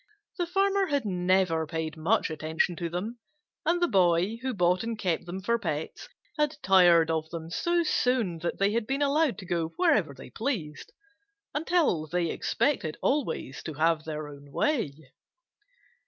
The 0.39 0.47
Farmer 0.47 0.87
had 0.87 1.05
never 1.05 1.67
paid 1.67 1.95
much 1.95 2.31
attention 2.31 2.75
to 2.77 2.89
them, 2.89 3.19
and 3.67 3.79
the 3.79 3.87
Boy, 3.87 4.37
who 4.37 4.51
bought 4.51 4.83
and 4.83 4.97
kept 4.97 5.27
them 5.27 5.41
for 5.41 5.59
pets, 5.59 6.09
had 6.39 6.57
tired 6.63 7.11
of 7.11 7.29
them 7.29 7.51
so 7.51 7.83
soon 7.83 8.39
that 8.39 8.57
they 8.57 8.71
had 8.71 8.87
been 8.87 9.03
allowed 9.03 9.37
to 9.37 9.45
go 9.45 9.73
wherever 9.77 10.15
they 10.15 10.31
pleased, 10.31 10.91
until 11.53 12.07
they 12.07 12.31
expected 12.31 12.97
always 13.03 13.61
to 13.61 13.75
have 13.75 14.03
their 14.03 14.27
own 14.27 14.51
way. 14.51 15.11